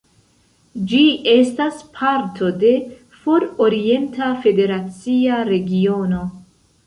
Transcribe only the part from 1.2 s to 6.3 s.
estas parto de For-orienta federacia regiono.